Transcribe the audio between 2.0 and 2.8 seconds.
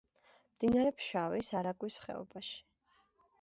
ხეობაში.